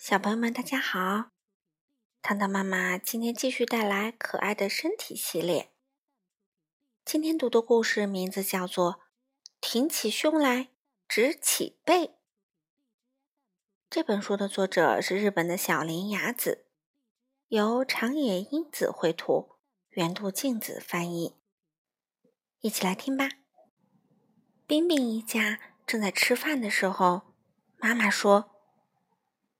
[0.00, 1.32] 小朋友们，大家好！
[2.22, 5.72] 糖糖妈妈今天继续带来可爱的身体系列。
[7.04, 8.92] 今天读的故事名字叫做
[9.60, 10.68] 《挺起胸来，
[11.08, 12.06] 直起背》。
[13.90, 16.66] 这本书的作者是日本的小林雅子，
[17.48, 19.56] 由长野英子绘图，
[19.90, 21.34] 原渡静子翻译。
[22.60, 23.28] 一起来听吧。
[24.64, 27.34] 冰冰一家正在吃饭的时候，
[27.78, 28.54] 妈妈说。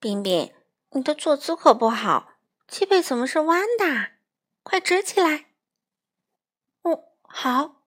[0.00, 0.54] 冰冰，
[0.92, 2.32] 你的坐姿可不好，
[2.66, 4.12] 脊背怎么是弯的？
[4.62, 5.50] 快直起来！
[6.80, 7.82] 哦，好。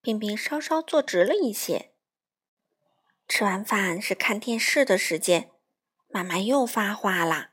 [0.00, 1.92] 冰冰稍稍坐直了一些。
[3.28, 5.52] 吃完饭是看电视的时间，
[6.08, 7.50] 妈妈又发话了：“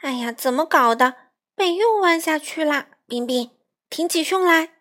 [0.00, 1.32] 哎呀，怎么搞的？
[1.54, 3.50] 背又弯下去了。”冰冰，
[3.90, 4.78] 挺起胸来。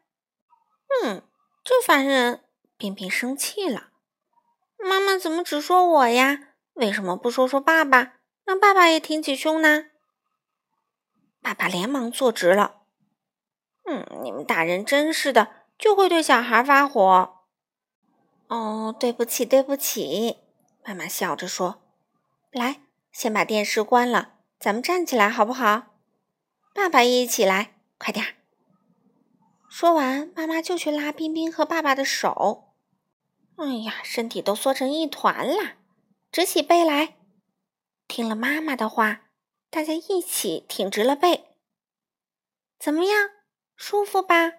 [1.03, 1.27] 嗯，
[1.61, 2.45] 真烦人！
[2.77, 3.89] 冰冰生气了。
[4.77, 6.46] 妈妈怎么只说我呀？
[6.77, 8.13] 为什么不说说爸爸，
[8.45, 9.87] 让爸爸也挺起胸呢？
[11.41, 12.81] 爸爸连忙坐直了。
[13.85, 17.45] 嗯，你们大人真是的，就会对小孩发火。
[18.47, 20.37] 哦，对不起，对不起。
[20.85, 21.81] 妈妈笑着说
[22.51, 22.81] ：“来，
[23.11, 25.95] 先把电视关了，咱们站起来好不好？”
[26.75, 28.35] 爸爸也一起来，快点儿。
[29.67, 32.75] 说完，妈妈就去拉冰冰和爸爸的手。
[33.55, 35.73] 哎呀，身体都缩成一团了。
[36.31, 37.17] 直起背来，
[38.07, 39.29] 听了妈妈的话，
[39.69, 41.55] 大家一起挺直了背。
[42.77, 43.29] 怎么样，
[43.75, 44.53] 舒服吧？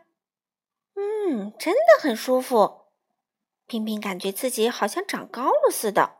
[0.95, 2.87] 嗯，真的很舒服。
[3.67, 6.17] 冰冰感觉自己好像长高了似的。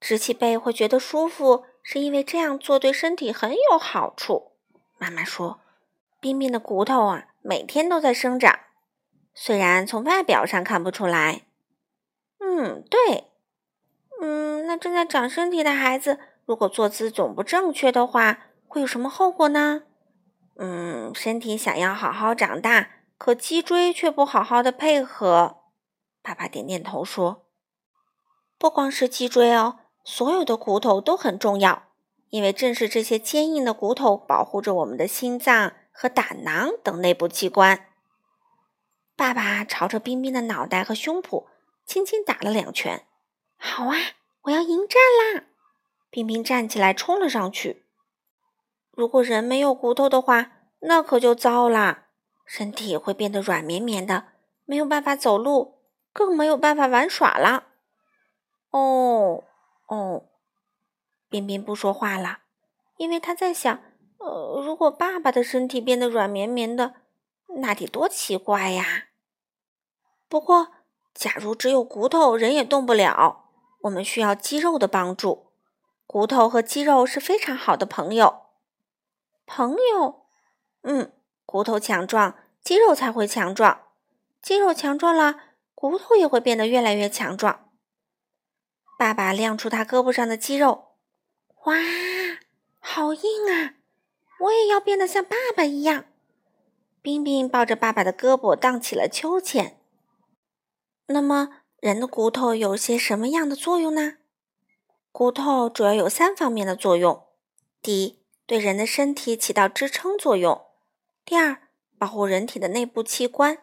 [0.00, 4.56] 直起背会觉得舒服，是因为这样做对身体很有好处。
[4.98, 5.60] 妈妈说，
[6.18, 8.58] 冰冰的骨头啊，每天都在生长，
[9.34, 11.46] 虽然从外表上看不出来。
[12.38, 13.30] 嗯，对。
[14.66, 19.82] 那正在长身体的孩子，如果坐姿总不正确的话，会有什么后果呢？
[20.56, 25.62] 嗯，身体想要好好长大，可脊椎却不好好的配合。
[26.22, 27.46] 爸爸点点头说
[28.58, 31.88] ：“不光是脊椎哦，所有的骨头都很重要，
[32.30, 37.86] 因为正是这些坚硬的骨头保护着我们的心脏和胆囊等内部器官。”
[39.16, 41.46] 爸爸朝着冰冰的脑袋和胸脯
[41.84, 43.06] 轻轻打了两拳。
[43.56, 43.96] 好啊，
[44.44, 45.00] 我要迎战
[45.32, 45.44] 啦！
[46.10, 47.86] 冰冰站起来冲了上去。
[48.90, 52.08] 如果人没有骨头的话，那可就糟啦，
[52.44, 54.26] 身体会变得软绵绵的，
[54.66, 55.78] 没有办法走路，
[56.12, 57.68] 更没有办法玩耍了。
[58.68, 59.44] 哦
[59.86, 60.24] 哦，
[61.30, 62.40] 冰冰不说话了，
[62.98, 63.80] 因为他在想：
[64.18, 66.96] 呃，如果爸爸的身体变得软绵绵的，
[67.60, 69.06] 那得多奇怪呀！
[70.28, 70.68] 不过，
[71.14, 73.43] 假如只有骨头，人也动不了。
[73.84, 75.52] 我们需要肌肉的帮助，
[76.06, 78.46] 骨头和肌肉是非常好的朋友。
[79.44, 80.24] 朋友，
[80.82, 81.12] 嗯，
[81.44, 83.88] 骨头强壮，肌肉才会强壮。
[84.40, 85.38] 肌肉强壮了，
[85.74, 87.72] 骨头也会变得越来越强壮。
[88.98, 90.96] 爸爸亮出他胳膊上的肌肉，
[91.64, 91.74] 哇，
[92.80, 93.74] 好硬啊！
[94.40, 96.06] 我也要变得像爸爸一样。
[97.02, 99.78] 冰冰抱着爸爸的胳膊荡起了秋千。
[101.08, 101.60] 那么。
[101.84, 104.14] 人的骨头有些什么样的作用呢？
[105.12, 107.26] 骨头主要有三方面的作用：
[107.82, 110.62] 第一，对人的身体起到支撑作用；
[111.26, 111.68] 第二，
[111.98, 113.56] 保护人体的内部器官；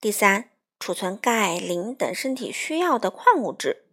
[0.00, 0.48] 第三，
[0.78, 3.84] 储存钙、磷等身体需要的矿物质。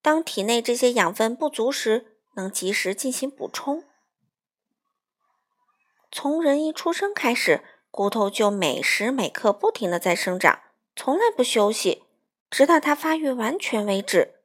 [0.00, 3.82] 当体内这些养分不足时，能及时进行补充。
[6.12, 10.60] 从人一出生开始，骨头就每时每刻不停的在生长，
[10.94, 12.04] 从来不休息。
[12.50, 14.40] 直到它发育完全为止。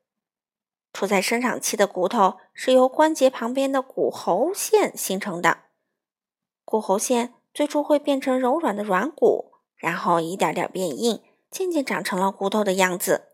[0.93, 5.63] 处在生长期的骨头是由关节旁边的骨骺线形成的。
[6.63, 11.21] 骨骺线最初会变成柔软的软骨，然后一点点变硬，
[11.51, 13.33] 渐渐长成了骨头的样子。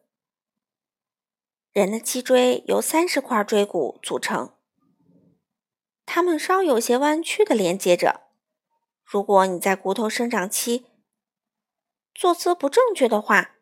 [1.72, 4.54] 人的脊椎由三十块椎骨组成，
[6.06, 8.22] 它们稍有些弯曲的连接着。
[9.06, 10.88] 如果你在骨头生长期
[12.14, 13.56] 坐姿不正确的话，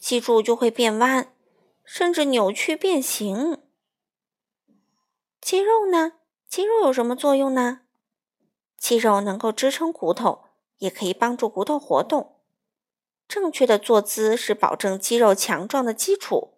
[0.00, 1.34] 脊柱就会变弯，
[1.84, 3.62] 甚至扭曲变形。
[5.40, 6.14] 肌肉呢？
[6.48, 7.82] 肌肉有什么作用呢？
[8.78, 10.44] 肌肉能够支撑骨头，
[10.78, 12.36] 也可以帮助骨头活动。
[13.28, 16.54] 正确的坐姿是保证肌肉强壮的基础。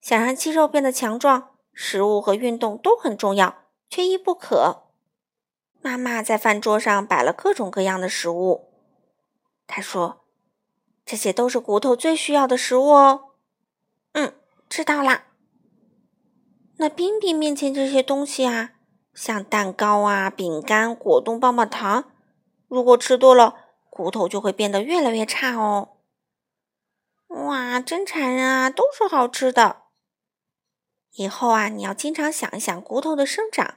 [0.00, 4.88] 想让肌肉变得强壮，食物和运动都很重要，缺一不可。
[5.82, 8.72] 妈妈在饭桌上摆了各种各样的食物。
[9.66, 10.21] 她说。
[11.12, 13.32] 这些都是骨头最需要的食物哦。
[14.12, 14.32] 嗯，
[14.66, 15.26] 知道啦。
[16.78, 18.70] 那冰冰面前这些东西啊，
[19.12, 22.10] 像蛋糕啊、饼干、果冻、棒棒糖，
[22.66, 23.56] 如果吃多了，
[23.90, 25.98] 骨头就会变得越来越差哦。
[27.28, 28.70] 哇，真馋人啊！
[28.70, 29.82] 都是好吃的。
[31.10, 33.74] 以后啊，你要经常想一想骨头的生长，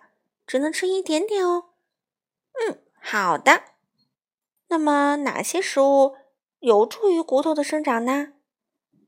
[0.48, 1.66] 只能吃一点点哦。
[2.66, 3.64] 嗯，好的。
[4.70, 6.16] 那么哪些食物
[6.66, 8.34] 有助于骨头的生长呢？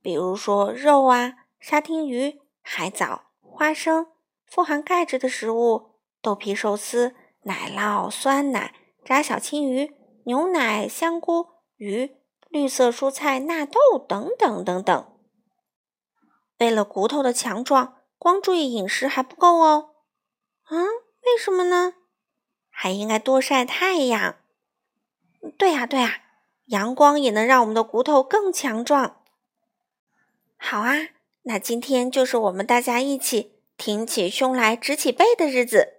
[0.03, 4.05] 比如说肉啊、沙丁鱼、海藻、花生、
[4.45, 7.15] 富含钙质的食物、豆皮寿司、
[7.45, 9.91] 奶酪、酸奶、炸小青鱼、
[10.25, 12.17] 牛奶、香菇、鱼、
[12.47, 15.17] 绿色蔬菜、纳豆等等等等。
[16.59, 19.95] 为了骨头的强壮，光注意饮食还不够哦。
[20.69, 21.95] 嗯，为什么呢？
[22.69, 24.35] 还应该多晒太阳。
[25.57, 26.21] 对呀，对呀，
[26.67, 29.21] 阳光也能让我们的骨头更强壮。
[30.57, 30.93] 好啊，
[31.43, 35.93] 那今天就是我们大家一起挺起胸来、直起背的日子。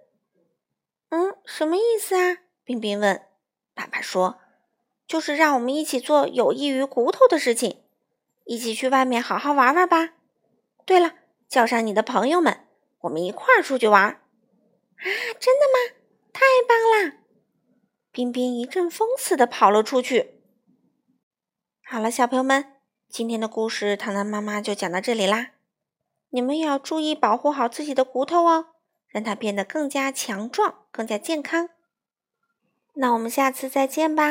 [1.09, 2.39] 嗯，什么意思啊？
[2.63, 3.23] 冰冰问。
[3.73, 4.39] 爸爸说，
[5.07, 7.81] 就是让我们一起做有益于骨头的事情，
[8.45, 10.13] 一起去外面好好玩玩吧。
[10.85, 11.13] 对了，
[11.47, 12.67] 叫上你的朋友们，
[13.01, 14.03] 我们一块儿出去玩。
[14.03, 14.19] 啊，
[15.39, 15.95] 真的吗？
[16.31, 16.77] 太棒
[17.09, 17.17] 啦！
[18.11, 20.38] 冰冰一阵风似的跑了出去。
[21.91, 22.73] 好了，小朋友们，
[23.09, 25.53] 今天的故事糖糖妈妈就讲到这里啦。
[26.29, 28.67] 你们也要注意保护好自己的骨头哦，
[29.07, 31.71] 让它变得更加强壮、更加健康。
[32.93, 34.23] 那我们下次再见吧。